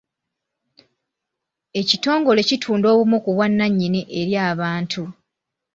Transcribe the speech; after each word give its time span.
Ekitongole 1.79 2.41
kitunda 2.49 2.87
obumu 2.93 3.17
ku 3.23 3.29
bwannannyini 3.35 4.01
eri 4.19 4.33
abantu. 4.49 5.03